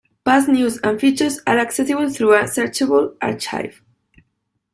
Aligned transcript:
Past 0.25 0.47
news 0.47 0.79
and 0.79 0.99
features 0.99 1.39
are 1.45 1.59
accessible 1.59 2.09
through 2.09 2.33
a 2.33 2.45
searchable 2.45 3.15
archive. 3.21 3.83